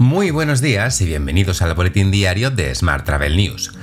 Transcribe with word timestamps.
Muy 0.00 0.30
buenos 0.30 0.62
días 0.62 0.98
y 1.02 1.04
bienvenidos 1.04 1.60
al 1.60 1.74
boletín 1.74 2.10
diario 2.10 2.50
de 2.50 2.74
Smart 2.74 3.04
Travel 3.04 3.36
News. 3.36 3.74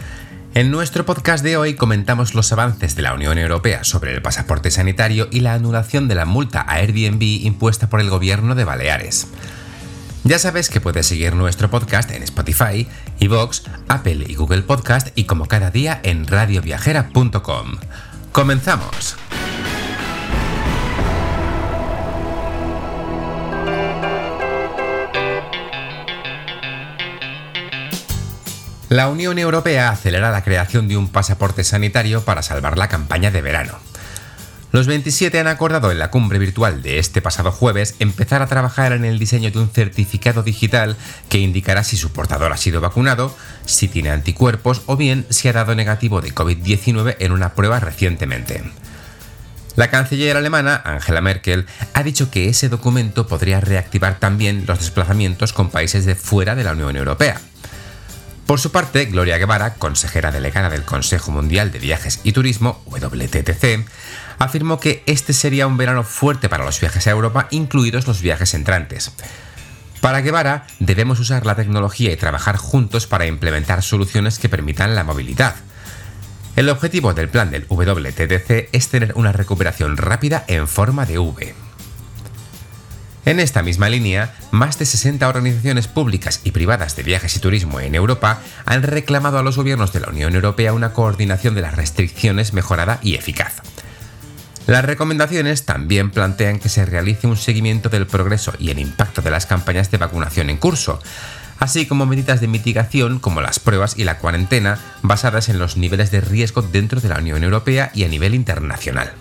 En 0.55 0.71
nuestro 0.71 1.05
podcast 1.05 1.43
de 1.43 1.57
hoy 1.57 1.75
comentamos 1.75 2.33
los 2.33 2.51
avances 2.51 2.95
de 2.95 3.03
la 3.03 3.13
Unión 3.13 3.37
Europea 3.37 3.83
sobre 3.83 4.15
el 4.15 4.23
pasaporte 4.23 4.71
sanitario 4.71 5.27
y 5.29 5.41
la 5.41 5.53
anulación 5.53 6.07
de 6.07 6.15
la 6.15 6.25
multa 6.25 6.61
a 6.61 6.77
Airbnb 6.77 7.21
impuesta 7.21 7.87
por 7.87 8.01
el 8.01 8.09
gobierno 8.09 8.55
de 8.55 8.63
Baleares. 8.63 9.27
Ya 10.23 10.39
sabes 10.39 10.69
que 10.71 10.81
puedes 10.81 11.05
seguir 11.05 11.35
nuestro 11.35 11.69
podcast 11.69 12.09
en 12.09 12.23
Spotify, 12.23 12.87
Evox, 13.19 13.65
Apple 13.87 14.25
y 14.27 14.33
Google 14.33 14.63
Podcast 14.63 15.09
y 15.13 15.25
como 15.25 15.45
cada 15.45 15.69
día 15.69 15.99
en 16.01 16.25
radioviajera.com. 16.25 17.77
¡Comenzamos! 18.31 19.17
La 28.89 29.09
Unión 29.09 29.37
Europea 29.37 29.89
acelera 29.89 30.31
la 30.31 30.45
creación 30.45 30.87
de 30.87 30.95
un 30.95 31.09
pasaporte 31.09 31.65
sanitario 31.65 32.23
para 32.23 32.41
salvar 32.41 32.77
la 32.77 32.87
campaña 32.87 33.31
de 33.31 33.41
verano. 33.41 33.73
Los 34.71 34.87
27 34.87 35.37
han 35.39 35.47
acordado 35.47 35.91
en 35.91 35.99
la 35.99 36.09
cumbre 36.09 36.39
virtual 36.39 36.81
de 36.81 36.97
este 36.97 37.21
pasado 37.21 37.51
jueves 37.51 37.95
empezar 37.99 38.41
a 38.41 38.47
trabajar 38.47 38.93
en 38.93 39.03
el 39.03 39.19
diseño 39.19 39.51
de 39.51 39.59
un 39.59 39.69
certificado 39.69 40.41
digital 40.41 40.95
que 41.27 41.39
indicará 41.39 41.83
si 41.83 41.97
su 41.97 42.13
portador 42.13 42.53
ha 42.53 42.57
sido 42.57 42.79
vacunado, 42.79 43.35
si 43.65 43.89
tiene 43.89 44.09
anticuerpos 44.09 44.83
o 44.85 44.95
bien 44.95 45.25
si 45.29 45.49
ha 45.49 45.53
dado 45.53 45.75
negativo 45.75 46.21
de 46.21 46.33
COVID-19 46.33 47.17
en 47.19 47.33
una 47.33 47.55
prueba 47.55 47.81
recientemente. 47.81 48.63
La 49.75 49.89
canciller 49.89 50.37
alemana, 50.37 50.81
Angela 50.85 51.19
Merkel, 51.19 51.65
ha 51.93 52.03
dicho 52.03 52.31
que 52.31 52.47
ese 52.47 52.69
documento 52.69 53.27
podría 53.27 53.59
reactivar 53.59 54.17
también 54.17 54.63
los 54.65 54.79
desplazamientos 54.79 55.51
con 55.51 55.71
países 55.71 56.05
de 56.05 56.15
fuera 56.15 56.55
de 56.55 56.63
la 56.63 56.71
Unión 56.71 56.95
Europea. 56.95 57.41
Por 58.47 58.61
su 58.61 58.71
parte, 58.71 59.03
Gloria 59.07 59.37
Guevara, 59.37 59.73
consejera 59.73 60.31
delegada 60.31 60.69
del 60.69 60.85
Consejo 60.85 61.31
Mundial 61.31 61.69
de 61.73 61.79
Viajes 61.79 62.21
y 62.23 62.31
Turismo, 62.31 62.81
WTTC, 62.85 63.85
afirmó 64.39 64.79
que 64.79 65.03
este 65.05 65.33
sería 65.33 65.67
un 65.67 65.75
verano 65.75 66.03
fuerte 66.03 66.47
para 66.47 66.63
los 66.63 66.79
viajes 66.79 67.05
a 67.07 67.11
Europa, 67.11 67.49
incluidos 67.51 68.07
los 68.07 68.21
viajes 68.21 68.53
entrantes. 68.53 69.11
Para 69.99 70.21
Guevara, 70.21 70.65
debemos 70.79 71.19
usar 71.19 71.45
la 71.45 71.55
tecnología 71.55 72.09
y 72.13 72.15
trabajar 72.15 72.55
juntos 72.55 73.05
para 73.05 73.25
implementar 73.25 73.83
soluciones 73.83 74.39
que 74.39 74.47
permitan 74.47 74.95
la 74.95 75.03
movilidad. 75.03 75.55
El 76.55 76.69
objetivo 76.69 77.13
del 77.13 77.27
plan 77.27 77.51
del 77.51 77.65
WTTC 77.67 78.69
es 78.71 78.87
tener 78.87 79.11
una 79.15 79.33
recuperación 79.33 79.97
rápida 79.97 80.45
en 80.47 80.69
forma 80.69 81.05
de 81.05 81.19
V. 81.19 81.66
En 83.27 83.41
esta 83.41 83.61
misma 83.61 83.89
línea, 83.89 84.33
más 84.51 84.79
de 84.79 84.85
60 84.85 85.27
organizaciones 85.27 85.89
públicas 85.89 86.39
y 86.45 86.51
privadas 86.51 86.95
de 86.95 87.03
viajes 87.03 87.35
y 87.35 87.39
turismo 87.39 87.81
en 87.81 87.93
Europa 87.93 88.39
han 88.63 88.83
reclamado 88.83 89.37
a 89.37 89.43
los 89.43 89.57
gobiernos 89.57 89.91
de 89.91 89.99
la 89.99 90.07
Unión 90.07 90.33
Europea 90.33 90.71
una 90.71 90.93
coordinación 90.93 91.53
de 91.53 91.61
las 91.61 91.75
restricciones 91.75 92.53
mejorada 92.53 92.99
y 93.03 93.15
eficaz. 93.15 93.61
Las 94.65 94.85
recomendaciones 94.85 95.65
también 95.65 96.11
plantean 96.11 96.59
que 96.59 96.69
se 96.69 96.85
realice 96.85 97.27
un 97.27 97.35
seguimiento 97.35 97.89
del 97.89 98.07
progreso 98.07 98.53
y 98.59 98.69
el 98.69 98.79
impacto 98.79 99.21
de 99.21 99.31
las 99.31 99.45
campañas 99.45 99.91
de 99.91 99.97
vacunación 99.97 100.49
en 100.49 100.55
curso, 100.55 101.01
así 101.59 101.85
como 101.85 102.05
medidas 102.05 102.39
de 102.39 102.47
mitigación 102.47 103.19
como 103.19 103.41
las 103.41 103.59
pruebas 103.59 103.99
y 103.99 104.05
la 104.05 104.19
cuarentena 104.19 104.79
basadas 105.01 105.49
en 105.49 105.59
los 105.59 105.75
niveles 105.75 106.11
de 106.11 106.21
riesgo 106.21 106.61
dentro 106.61 107.01
de 107.01 107.09
la 107.09 107.17
Unión 107.17 107.43
Europea 107.43 107.91
y 107.93 108.05
a 108.05 108.07
nivel 108.07 108.33
internacional. 108.33 109.11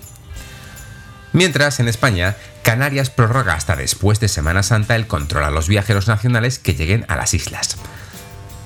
Mientras, 1.37 1.81
en 1.81 1.89
España, 1.89 2.35
Canarias 2.63 3.11
prorroga 3.11 3.53
hasta 3.53 3.77
después 3.77 4.21
de 4.21 4.29
Semana 4.29 4.63
Santa 4.63 4.97
el 4.97 5.07
control 5.07 5.45
a 5.45 5.51
los 5.51 5.69
viajeros 5.69 6.09
nacionales 6.09 6.59
que 6.59 6.73
lleguen 6.73 7.05
a 7.09 7.17
las 7.17 7.35
islas. 7.35 7.77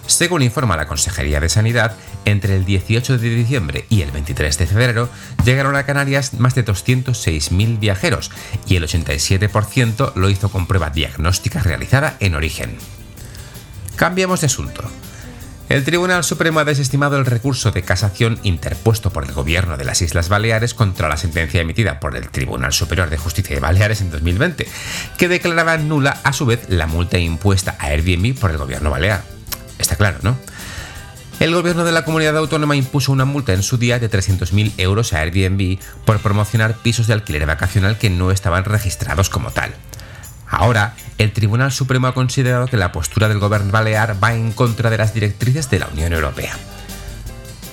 Según 0.07 0.43
informa 0.43 0.77
la 0.77 0.87
Consejería 0.87 1.41
de 1.41 1.49
Sanidad, 1.49 1.97
entre 2.25 2.55
el 2.55 2.65
18 2.65 3.19
de 3.19 3.29
diciembre 3.31 3.87
y 3.89 4.03
el 4.03 4.13
23 4.13 4.57
de 4.57 4.69
febrero 4.69 5.09
llegaron 5.45 5.75
a 5.75 5.83
Canarias 5.83 6.35
más 6.35 6.55
de 6.55 6.65
206.000 6.65 7.81
viajeros 7.81 8.31
y 8.69 8.77
el 8.77 8.85
87% 8.85 10.15
lo 10.15 10.31
hizo 10.31 10.49
con 10.49 10.69
prueba 10.69 10.91
diagnóstica 10.91 11.59
realizada 11.65 12.19
en 12.21 12.37
origen. 12.37 12.79
Cambiamos 13.97 14.43
de 14.43 14.47
asunto. 14.47 14.85
El 15.71 15.85
Tribunal 15.85 16.25
Supremo 16.25 16.59
ha 16.59 16.65
desestimado 16.65 17.17
el 17.17 17.25
recurso 17.25 17.71
de 17.71 17.83
casación 17.83 18.41
interpuesto 18.43 19.13
por 19.13 19.25
el 19.25 19.33
gobierno 19.33 19.77
de 19.77 19.85
las 19.85 20.03
Islas 20.03 20.29
Baleares 20.29 20.75
contra 20.75 21.09
la 21.09 21.17
sentencia 21.17 21.61
emitida 21.61 22.01
por 22.01 22.17
el 22.17 22.29
Tribunal 22.29 22.73
Superior 22.73 23.09
de 23.09 23.17
Justicia 23.17 23.55
de 23.55 23.61
Baleares 23.61 24.01
en 24.01 24.11
2020, 24.11 24.67
que 25.17 25.29
declaraba 25.29 25.79
nula 25.79 26.19
a 26.25 26.33
su 26.33 26.45
vez 26.45 26.69
la 26.69 26.89
multa 26.89 27.19
impuesta 27.19 27.77
a 27.79 27.87
Airbnb 27.87 28.37
por 28.37 28.51
el 28.51 28.59
gobierno 28.59 28.91
balear. 28.91 29.23
Está 29.79 29.95
claro, 29.95 30.19
¿no? 30.23 30.37
El 31.39 31.55
gobierno 31.55 31.85
de 31.85 31.93
la 31.93 32.05
comunidad 32.05 32.37
autónoma 32.37 32.75
impuso 32.75 33.13
una 33.13 33.25
multa 33.25 33.53
en 33.53 33.63
su 33.63 33.79
día 33.79 34.01
de 34.01 34.11
300.000 34.11 34.73
euros 34.77 35.13
a 35.13 35.21
Airbnb 35.21 35.79
por 36.05 36.19
promocionar 36.19 36.75
pisos 36.79 37.07
de 37.07 37.13
alquiler 37.13 37.47
vacacional 37.47 37.97
que 37.97 38.11
no 38.11 38.33
estaban 38.33 38.65
registrados 38.65 39.31
como 39.31 39.53
tal. 39.53 39.73
Ahora, 40.51 40.95
el 41.17 41.33
Tribunal 41.33 41.71
Supremo 41.71 42.09
ha 42.09 42.15
considerado 42.15 42.67
que 42.67 42.77
la 42.77 42.91
postura 42.91 43.29
del 43.29 43.39
gobierno 43.39 43.71
balear 43.71 44.23
va 44.23 44.35
en 44.35 44.51
contra 44.51 44.91
de 44.91 44.99
las 44.99 45.15
directrices 45.15 45.71
de 45.71 45.79
la 45.79 45.87
Unión 45.87 46.13
Europea. 46.13 46.57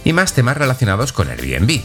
Y 0.04 0.14
más 0.14 0.34
temas 0.34 0.56
relacionados 0.56 1.12
con 1.12 1.28
Airbnb. 1.30 1.82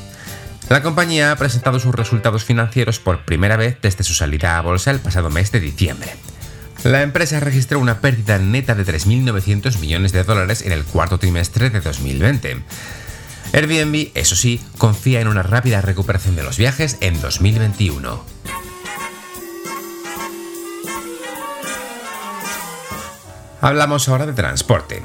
La 0.69 0.83
compañía 0.83 1.33
ha 1.33 1.37
presentado 1.37 1.81
sus 1.81 1.95
resultados 1.95 2.45
financieros 2.45 2.99
por 2.99 3.25
primera 3.25 3.57
vez 3.57 3.79
desde 3.81 4.05
su 4.05 4.15
salida 4.15 4.59
a 4.59 4.61
bolsa 4.61 4.91
el 4.91 5.01
pasado 5.01 5.31
mes 5.31 5.51
de 5.51 5.61
diciembre. 5.61 6.15
La 6.85 7.03
empresa 7.03 7.41
registró 7.41 7.79
una 7.79 8.01
pérdida 8.01 8.39
neta 8.39 8.75
de 8.75 8.85
3.900 8.85 9.79
millones 9.79 10.13
de 10.13 10.25
dólares 10.25 10.63
en 10.63 10.73
el 10.73 10.85
cuarto 10.85 11.19
trimestre 11.19 11.71
de 11.71 11.81
2020. 11.81 12.63
Airbnb, 13.53 14.11
eso 14.15 14.37
sí, 14.37 14.61
confía 14.79 15.21
en 15.21 15.29
una 15.29 15.43
rápida 15.43 15.81
recuperación 15.81 16.37
de 16.37 16.43
los 16.43 16.59
viajes 16.59 16.99
en 17.01 17.21
2021. 17.21 18.32
Hablamos 23.63 24.09
ahora 24.09 24.27
de 24.27 24.33
transporte. 24.33 25.05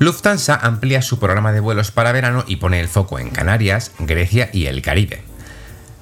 Lufthansa 0.00 0.56
amplía 0.56 1.00
su 1.00 1.20
programa 1.20 1.52
de 1.52 1.60
vuelos 1.60 1.92
para 1.92 2.10
verano 2.10 2.44
y 2.48 2.56
pone 2.56 2.80
el 2.80 2.88
foco 2.88 3.20
en 3.20 3.30
Canarias, 3.30 3.92
Grecia 4.00 4.50
y 4.52 4.66
el 4.66 4.82
Caribe. 4.82 5.22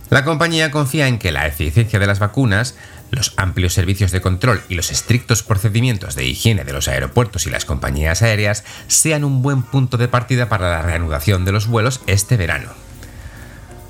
La 0.08 0.24
compañía 0.24 0.70
confía 0.70 1.06
en 1.06 1.18
que 1.18 1.32
la 1.32 1.46
eficiencia 1.46 1.98
de 1.98 2.06
las 2.06 2.18
vacunas, 2.18 2.76
los 3.10 3.34
amplios 3.36 3.74
servicios 3.74 4.10
de 4.10 4.22
control 4.22 4.62
y 4.70 4.74
los 4.74 4.90
estrictos 4.90 5.42
procedimientos 5.42 6.14
de 6.14 6.24
higiene 6.24 6.64
de 6.64 6.72
los 6.72 6.88
aeropuertos 6.88 7.46
y 7.46 7.50
las 7.50 7.66
compañías 7.66 8.22
aéreas 8.22 8.64
sean 8.86 9.22
un 9.22 9.42
buen 9.42 9.62
punto 9.62 9.98
de 9.98 10.08
partida 10.08 10.48
para 10.48 10.70
la 10.70 10.80
reanudación 10.80 11.44
de 11.44 11.52
los 11.52 11.66
vuelos 11.66 12.00
este 12.06 12.38
verano. 12.38 12.70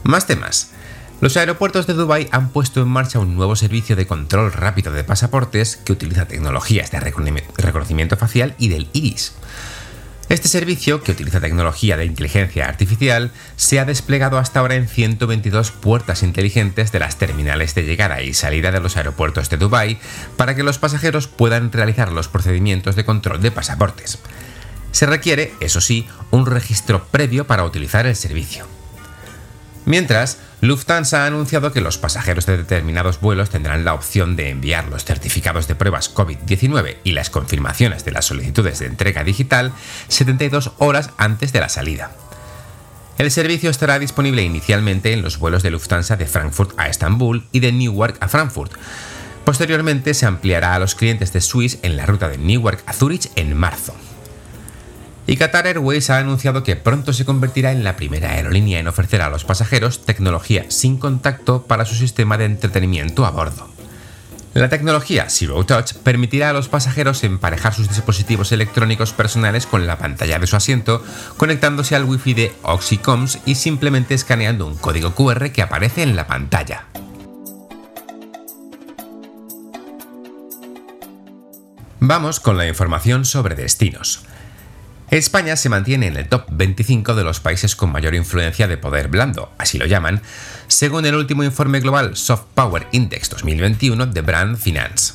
Más 0.02 0.26
temas. 0.26 0.72
Los 1.18 1.38
aeropuertos 1.38 1.86
de 1.86 1.94
Dubái 1.94 2.28
han 2.30 2.50
puesto 2.50 2.82
en 2.82 2.88
marcha 2.88 3.18
un 3.18 3.36
nuevo 3.36 3.56
servicio 3.56 3.96
de 3.96 4.06
control 4.06 4.52
rápido 4.52 4.92
de 4.92 5.02
pasaportes 5.02 5.76
que 5.78 5.92
utiliza 5.92 6.28
tecnologías 6.28 6.90
de 6.90 7.00
reconocimiento 7.00 8.18
facial 8.18 8.54
y 8.58 8.68
del 8.68 8.88
iris. 8.92 9.32
Este 10.28 10.48
servicio, 10.48 11.02
que 11.02 11.12
utiliza 11.12 11.40
tecnología 11.40 11.96
de 11.96 12.04
inteligencia 12.04 12.68
artificial, 12.68 13.30
se 13.56 13.80
ha 13.80 13.86
desplegado 13.86 14.36
hasta 14.36 14.60
ahora 14.60 14.74
en 14.74 14.88
122 14.88 15.70
puertas 15.70 16.22
inteligentes 16.22 16.92
de 16.92 16.98
las 16.98 17.16
terminales 17.16 17.74
de 17.74 17.84
llegada 17.84 18.20
y 18.20 18.34
salida 18.34 18.70
de 18.70 18.80
los 18.80 18.98
aeropuertos 18.98 19.48
de 19.48 19.56
Dubái 19.56 19.98
para 20.36 20.54
que 20.54 20.64
los 20.64 20.78
pasajeros 20.78 21.28
puedan 21.28 21.72
realizar 21.72 22.12
los 22.12 22.28
procedimientos 22.28 22.94
de 22.94 23.06
control 23.06 23.40
de 23.40 23.52
pasaportes. 23.52 24.18
Se 24.90 25.06
requiere, 25.06 25.54
eso 25.60 25.80
sí, 25.80 26.06
un 26.30 26.44
registro 26.44 27.06
previo 27.06 27.46
para 27.46 27.64
utilizar 27.64 28.06
el 28.06 28.16
servicio. 28.16 28.75
Mientras, 29.86 30.38
Lufthansa 30.60 31.22
ha 31.22 31.26
anunciado 31.26 31.72
que 31.72 31.80
los 31.80 31.96
pasajeros 31.96 32.44
de 32.44 32.56
determinados 32.56 33.20
vuelos 33.20 33.50
tendrán 33.50 33.84
la 33.84 33.94
opción 33.94 34.34
de 34.34 34.50
enviar 34.50 34.88
los 34.88 35.04
certificados 35.04 35.68
de 35.68 35.76
pruebas 35.76 36.12
COVID-19 36.12 36.96
y 37.04 37.12
las 37.12 37.30
confirmaciones 37.30 38.04
de 38.04 38.10
las 38.10 38.24
solicitudes 38.24 38.80
de 38.80 38.86
entrega 38.86 39.22
digital 39.22 39.72
72 40.08 40.72
horas 40.78 41.10
antes 41.18 41.52
de 41.52 41.60
la 41.60 41.68
salida. 41.68 42.10
El 43.16 43.30
servicio 43.30 43.70
estará 43.70 44.00
disponible 44.00 44.42
inicialmente 44.42 45.12
en 45.12 45.22
los 45.22 45.38
vuelos 45.38 45.62
de 45.62 45.70
Lufthansa 45.70 46.16
de 46.16 46.26
Frankfurt 46.26 46.72
a 46.78 46.88
Estambul 46.88 47.46
y 47.52 47.60
de 47.60 47.70
Newark 47.70 48.16
a 48.20 48.26
Frankfurt. 48.26 48.72
Posteriormente 49.44 50.14
se 50.14 50.26
ampliará 50.26 50.74
a 50.74 50.80
los 50.80 50.96
clientes 50.96 51.32
de 51.32 51.40
Swiss 51.40 51.78
en 51.82 51.96
la 51.96 52.06
ruta 52.06 52.28
de 52.28 52.38
Newark 52.38 52.82
a 52.86 52.92
Zurich 52.92 53.30
en 53.36 53.56
marzo. 53.56 53.94
Y 55.26 55.36
Qatar 55.36 55.66
Airways 55.66 56.08
ha 56.10 56.18
anunciado 56.18 56.62
que 56.62 56.76
pronto 56.76 57.12
se 57.12 57.24
convertirá 57.24 57.72
en 57.72 57.82
la 57.82 57.96
primera 57.96 58.30
aerolínea 58.30 58.78
en 58.78 58.86
ofrecer 58.86 59.22
a 59.22 59.28
los 59.28 59.44
pasajeros 59.44 60.04
tecnología 60.04 60.66
sin 60.68 60.98
contacto 60.98 61.62
para 61.62 61.84
su 61.84 61.96
sistema 61.96 62.38
de 62.38 62.44
entretenimiento 62.44 63.26
a 63.26 63.30
bordo. 63.30 63.68
La 64.54 64.70
tecnología 64.70 65.26
Zero 65.28 65.66
Touch 65.66 65.92
permitirá 66.02 66.48
a 66.48 66.52
los 66.54 66.68
pasajeros 66.68 67.24
emparejar 67.24 67.74
sus 67.74 67.88
dispositivos 67.88 68.52
electrónicos 68.52 69.12
personales 69.12 69.66
con 69.66 69.86
la 69.86 69.98
pantalla 69.98 70.38
de 70.38 70.46
su 70.46 70.56
asiento, 70.56 71.04
conectándose 71.36 71.94
al 71.94 72.04
Wi-Fi 72.04 72.32
de 72.32 72.52
Oxycoms 72.62 73.40
y 73.44 73.56
simplemente 73.56 74.14
escaneando 74.14 74.66
un 74.66 74.78
código 74.78 75.14
QR 75.14 75.50
que 75.50 75.60
aparece 75.60 76.04
en 76.04 76.16
la 76.16 76.26
pantalla. 76.26 76.86
Vamos 82.00 82.40
con 82.40 82.56
la 82.56 82.66
información 82.66 83.26
sobre 83.26 83.56
destinos. 83.56 84.24
España 85.10 85.54
se 85.54 85.68
mantiene 85.68 86.08
en 86.08 86.16
el 86.16 86.28
top 86.28 86.46
25 86.50 87.14
de 87.14 87.22
los 87.22 87.38
países 87.38 87.76
con 87.76 87.92
mayor 87.92 88.16
influencia 88.16 88.66
de 88.66 88.76
poder 88.76 89.06
blando, 89.06 89.52
así 89.56 89.78
lo 89.78 89.86
llaman, 89.86 90.20
según 90.66 91.06
el 91.06 91.14
último 91.14 91.44
informe 91.44 91.78
global 91.78 92.16
Soft 92.16 92.46
Power 92.54 92.88
Index 92.90 93.30
2021 93.30 94.06
de 94.06 94.20
Brand 94.20 94.56
Finance. 94.58 95.14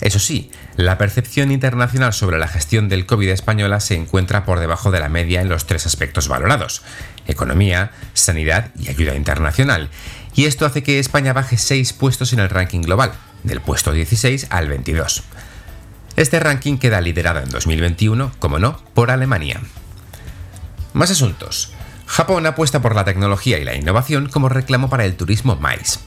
Eso 0.00 0.18
sí, 0.18 0.50
la 0.76 0.96
percepción 0.96 1.52
internacional 1.52 2.14
sobre 2.14 2.38
la 2.38 2.48
gestión 2.48 2.88
del 2.88 3.04
COVID 3.04 3.28
española 3.28 3.80
se 3.80 3.96
encuentra 3.96 4.46
por 4.46 4.60
debajo 4.60 4.90
de 4.90 5.00
la 5.00 5.10
media 5.10 5.42
en 5.42 5.50
los 5.50 5.66
tres 5.66 5.84
aspectos 5.84 6.28
valorados, 6.28 6.82
economía, 7.26 7.92
sanidad 8.14 8.70
y 8.78 8.88
ayuda 8.88 9.14
internacional, 9.14 9.90
y 10.34 10.46
esto 10.46 10.64
hace 10.64 10.82
que 10.82 10.98
España 10.98 11.34
baje 11.34 11.58
seis 11.58 11.92
puestos 11.92 12.32
en 12.32 12.38
el 12.38 12.48
ranking 12.48 12.80
global, 12.80 13.12
del 13.42 13.60
puesto 13.60 13.92
16 13.92 14.46
al 14.48 14.68
22. 14.68 15.22
Este 16.22 16.38
ranking 16.38 16.78
queda 16.78 17.00
liderado 17.00 17.40
en 17.40 17.48
2021, 17.48 18.30
como 18.38 18.60
no, 18.60 18.78
por 18.94 19.10
Alemania. 19.10 19.60
Más 20.92 21.10
asuntos. 21.10 21.72
Japón 22.06 22.46
apuesta 22.46 22.80
por 22.80 22.94
la 22.94 23.04
tecnología 23.04 23.58
y 23.58 23.64
la 23.64 23.74
innovación 23.74 24.28
como 24.28 24.48
reclamo 24.48 24.88
para 24.88 25.04
el 25.04 25.16
turismo 25.16 25.56
MICE. 25.56 25.98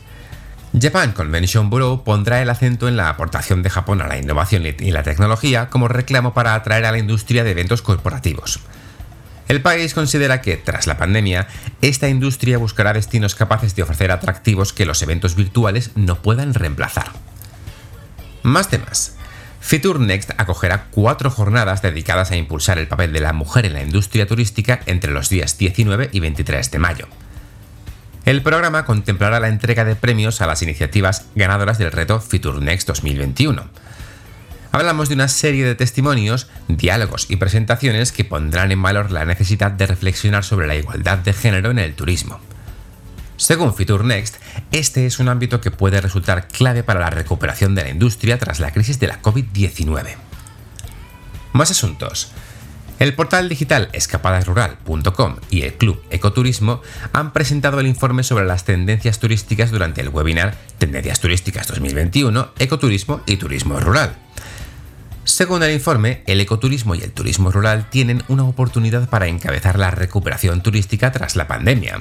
Japan 0.81 1.11
Convention 1.11 1.69
Bureau 1.69 2.05
pondrá 2.05 2.41
el 2.41 2.49
acento 2.49 2.87
en 2.87 2.95
la 2.95 3.09
aportación 3.09 3.61
de 3.61 3.69
Japón 3.69 4.01
a 4.01 4.07
la 4.07 4.17
innovación 4.17 4.63
y 4.65 4.91
la 4.91 5.03
tecnología 5.03 5.69
como 5.69 5.89
reclamo 5.89 6.33
para 6.33 6.55
atraer 6.55 6.85
a 6.85 6.93
la 6.93 6.99
industria 6.99 7.43
de 7.43 7.51
eventos 7.51 7.81
corporativos. 7.81 8.61
El 9.49 9.61
país 9.61 9.93
considera 9.93 10.39
que, 10.39 10.55
tras 10.55 10.87
la 10.87 10.95
pandemia, 10.95 11.49
esta 11.81 12.07
industria 12.07 12.57
buscará 12.57 12.93
destinos 12.93 13.35
capaces 13.35 13.75
de 13.75 13.83
ofrecer 13.83 14.11
atractivos 14.11 14.71
que 14.71 14.85
los 14.85 15.01
eventos 15.01 15.35
virtuales 15.35 15.91
no 15.95 16.21
puedan 16.21 16.53
reemplazar. 16.53 17.11
Más 18.43 18.69
temas. 18.69 19.14
Fitur 19.65 19.99
Next 19.99 20.29
acogerá 20.37 20.85
cuatro 20.91 21.31
jornadas 21.31 21.81
dedicadas 21.81 22.29
a 22.29 22.35
impulsar 22.35 22.77
el 22.77 22.87
papel 22.87 23.11
de 23.11 23.19
la 23.19 23.33
mujer 23.33 23.65
en 23.65 23.73
la 23.73 23.81
industria 23.81 24.27
turística 24.27 24.81
entre 24.85 25.11
los 25.11 25.27
días 25.29 25.57
19 25.57 26.09
y 26.11 26.19
23 26.19 26.69
de 26.69 26.77
mayo. 26.77 27.07
El 28.25 28.43
programa 28.43 28.85
contemplará 28.85 29.39
la 29.39 29.47
entrega 29.47 29.83
de 29.83 29.95
premios 29.95 30.39
a 30.39 30.45
las 30.45 30.61
iniciativas 30.61 31.25
ganadoras 31.33 31.79
del 31.79 31.91
reto 31.91 32.21
Fitur 32.21 32.61
Next 32.61 32.87
2021. 32.87 33.67
Hablamos 34.71 35.09
de 35.09 35.15
una 35.15 35.29
serie 35.29 35.65
de 35.65 35.73
testimonios, 35.73 36.47
diálogos 36.67 37.31
y 37.31 37.37
presentaciones 37.37 38.11
que 38.11 38.23
pondrán 38.23 38.71
en 38.71 38.83
valor 38.83 39.09
la 39.09 39.25
necesidad 39.25 39.71
de 39.71 39.87
reflexionar 39.87 40.43
sobre 40.43 40.67
la 40.67 40.75
igualdad 40.75 41.17
de 41.17 41.33
género 41.33 41.71
en 41.71 41.79
el 41.79 41.95
turismo. 41.95 42.39
Según 43.37 43.75
Fitur 43.75 44.05
Next, 44.05 44.37
este 44.71 45.05
es 45.05 45.19
un 45.19 45.27
ámbito 45.27 45.59
que 45.59 45.71
puede 45.71 45.99
resultar 45.99 46.47
clave 46.47 46.83
para 46.83 47.01
la 47.01 47.09
recuperación 47.09 47.75
de 47.75 47.83
la 47.83 47.89
industria 47.89 48.37
tras 48.37 48.59
la 48.59 48.71
crisis 48.71 48.99
de 48.99 49.07
la 49.07 49.21
COVID-19. 49.21 50.15
Más 51.51 51.71
asuntos. 51.71 52.31
El 52.97 53.13
portal 53.13 53.49
digital 53.49 53.89
escapadasrural.com 53.91 55.35
y 55.49 55.63
el 55.63 55.73
Club 55.73 56.01
Ecoturismo 56.11 56.81
han 57.11 57.33
presentado 57.33 57.81
el 57.81 57.87
informe 57.87 58.23
sobre 58.23 58.45
las 58.45 58.63
tendencias 58.63 59.19
turísticas 59.19 59.69
durante 59.69 59.99
el 59.99 60.09
webinar 60.09 60.55
Tendencias 60.77 61.19
Turísticas 61.19 61.67
2021, 61.67 62.51
Ecoturismo 62.57 63.19
y 63.25 63.35
Turismo 63.35 63.81
Rural. 63.81 64.15
Según 65.25 65.63
el 65.63 65.73
informe, 65.73 66.23
el 66.27 66.39
ecoturismo 66.39 66.95
y 66.95 67.01
el 67.01 67.11
turismo 67.11 67.51
rural 67.51 67.89
tienen 67.89 68.23
una 68.27 68.43
oportunidad 68.43 69.09
para 69.09 69.27
encabezar 69.27 69.77
la 69.77 69.91
recuperación 69.91 70.61
turística 70.61 71.11
tras 71.11 71.35
la 71.35 71.47
pandemia. 71.47 71.99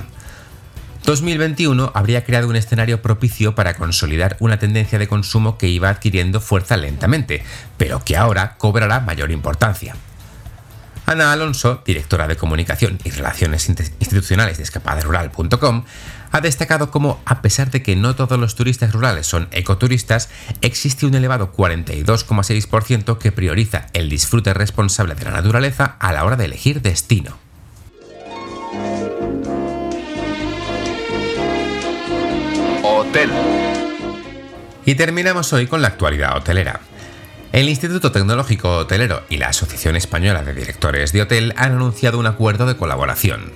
2021 1.04 1.92
habría 1.94 2.24
creado 2.24 2.48
un 2.48 2.56
escenario 2.56 3.02
propicio 3.02 3.54
para 3.54 3.74
consolidar 3.74 4.36
una 4.40 4.58
tendencia 4.58 4.98
de 4.98 5.06
consumo 5.06 5.58
que 5.58 5.68
iba 5.68 5.90
adquiriendo 5.90 6.40
fuerza 6.40 6.78
lentamente, 6.78 7.44
pero 7.76 8.02
que 8.02 8.16
ahora 8.16 8.56
cobrará 8.56 9.00
mayor 9.00 9.30
importancia. 9.30 9.96
Ana 11.06 11.32
Alonso, 11.32 11.82
directora 11.84 12.26
de 12.26 12.36
Comunicación 12.36 12.98
y 13.04 13.10
Relaciones 13.10 13.68
Institucionales 13.68 14.56
de 14.56 14.62
escapaderural.com, 14.62 15.84
ha 16.32 16.40
destacado 16.40 16.90
cómo, 16.90 17.20
a 17.26 17.42
pesar 17.42 17.70
de 17.70 17.82
que 17.82 17.94
no 17.94 18.16
todos 18.16 18.38
los 18.38 18.54
turistas 18.54 18.92
rurales 18.92 19.26
son 19.26 19.48
ecoturistas, 19.50 20.30
existe 20.62 21.04
un 21.04 21.14
elevado 21.14 21.52
42,6% 21.52 23.18
que 23.18 23.32
prioriza 23.32 23.86
el 23.92 24.08
disfrute 24.08 24.54
responsable 24.54 25.14
de 25.14 25.24
la 25.26 25.32
naturaleza 25.32 25.96
a 26.00 26.12
la 26.14 26.24
hora 26.24 26.36
de 26.36 26.46
elegir 26.46 26.80
destino. 26.80 27.43
Y 34.86 34.96
terminamos 34.96 35.52
hoy 35.52 35.66
con 35.66 35.80
la 35.80 35.88
actualidad 35.88 36.36
hotelera. 36.36 36.80
El 37.52 37.68
Instituto 37.68 38.12
Tecnológico 38.12 38.78
Hotelero 38.78 39.22
y 39.30 39.38
la 39.38 39.48
Asociación 39.48 39.96
Española 39.96 40.42
de 40.42 40.52
Directores 40.52 41.12
de 41.12 41.22
Hotel 41.22 41.54
han 41.56 41.72
anunciado 41.72 42.18
un 42.18 42.26
acuerdo 42.26 42.66
de 42.66 42.76
colaboración. 42.76 43.52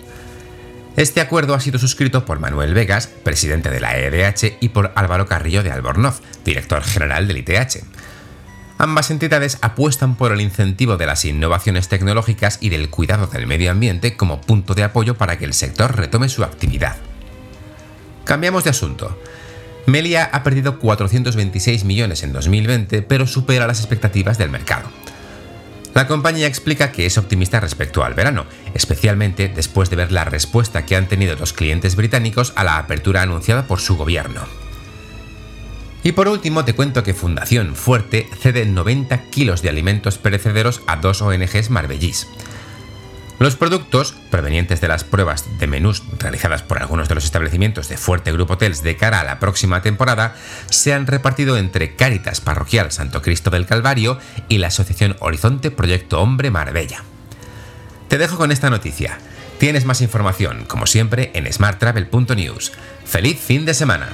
Este 0.96 1.20
acuerdo 1.20 1.54
ha 1.54 1.60
sido 1.60 1.78
suscrito 1.78 2.25
por 2.25 2.40
Manuel 2.40 2.75
Vegas, 2.75 3.08
presidente 3.08 3.70
de 3.70 3.80
la 3.80 3.98
EDH, 3.98 4.56
y 4.60 4.70
por 4.70 4.92
Álvaro 4.94 5.26
Carrillo 5.26 5.62
de 5.62 5.70
Albornoz, 5.70 6.22
director 6.44 6.82
general 6.82 7.28
del 7.28 7.38
ITH. 7.38 7.84
Ambas 8.78 9.10
entidades 9.10 9.58
apuestan 9.60 10.16
por 10.16 10.32
el 10.32 10.40
incentivo 10.40 10.96
de 10.96 11.06
las 11.06 11.25
innovaciones 11.25 11.88
tecnológicas 11.88 12.58
y 12.60 12.70
del 12.70 12.88
cuidado 12.88 13.26
del 13.26 13.46
medio 13.46 13.70
ambiente 13.70 14.16
como 14.16 14.40
punto 14.40 14.75
de 14.75 14.84
apoyo 14.84 15.16
para 15.19 15.36
que 15.36 15.44
el 15.44 15.54
sector 15.54 15.94
retome 15.96 16.28
su 16.28 16.42
actividad. 16.42 16.96
Cambiamos 18.25 18.64
de 18.64 18.70
asunto. 18.70 19.20
Melia 19.88 20.29
ha 20.31 20.43
perdido 20.43 20.79
426 20.79 21.85
millones 21.85 22.23
en 22.23 22.35
2020, 22.35 23.00
pero 23.00 23.26
supera 23.26 23.67
las 23.67 23.79
expectativas 23.79 24.37
del 24.37 24.50
mercado. 24.50 24.90
La 25.94 26.06
compañía 26.06 26.46
explica 26.46 26.93
que 26.93 27.06
es 27.06 27.17
optimista 27.17 27.58
respecto 27.58 28.05
al 28.05 28.12
verano, 28.12 28.44
especialmente 28.75 29.49
después 29.49 29.88
de 29.88 29.96
ver 29.96 30.12
la 30.12 30.26
respuesta 30.26 30.85
que 30.85 30.94
han 30.94 31.08
tenido 31.08 31.37
los 31.37 31.55
clientes 31.55 31.96
británicos 31.96 32.52
a 32.55 32.64
la 32.64 32.76
apertura 32.76 33.23
anunciada 33.23 33.67
por 33.67 33.81
su 33.81 33.96
gobierno. 33.96 34.43
Y 36.05 36.12
por 36.12 36.29
último 36.29 36.67
te 36.67 36.75
cuento 36.75 37.02
que 37.02 37.14
Fundación 37.14 37.75
Fuerte 37.75 38.29
cede 38.40 38.67
90 38.67 39.31
kilos 39.31 39.62
de 39.62 39.70
alimentos 39.70 40.19
perecederos 40.19 40.82
a 40.87 40.96
dos 40.96 41.23
ONGs 41.23 41.70
marbellís. 41.70 42.29
Los 43.38 43.55
productos, 43.55 44.14
provenientes 44.31 44.81
de 44.81 44.88
las 44.88 45.05
pruebas 45.05 45.44
de 45.61 45.69
menús 45.69 46.02
realizadas 46.19 46.62
por 46.62 46.79
algunos 46.79 47.08
de 47.08 47.14
los 47.14 47.25
establecimientos 47.25 47.88
de 47.88 47.96
Fuerte 47.96 48.32
Group 48.32 48.50
Hotels 48.50 48.82
de 48.82 48.96
cara 48.96 49.20
a 49.20 49.25
la 49.25 49.38
próxima 49.38 49.81
temporada, 49.81 50.35
se 50.70 50.93
han 50.93 51.06
repartido 51.06 51.56
entre 51.56 51.95
Cáritas 51.95 52.40
Parroquial 52.40 52.90
Santo 52.90 53.23
Cristo 53.23 53.50
del 53.50 53.66
Calvario 53.66 54.18
y 54.49 54.59
la 54.59 54.68
Asociación 54.68 55.16
Horizonte 55.21 55.71
Proyecto 55.71 56.21
Hombre 56.21 56.50
Marbella. 56.50 57.04
Te 58.09 58.18
dejo 58.18 58.37
con 58.38 58.50
esta 58.50 58.71
noticia. 58.71 59.18
Tienes 59.59 59.85
más 59.85 60.00
información, 60.00 60.64
como 60.66 60.87
siempre, 60.87 61.30
en 61.35 61.52
smarttravel.news. 61.52 62.73
¡Feliz 63.04 63.38
fin 63.38 63.64
de 63.64 63.75
semana! 63.75 64.09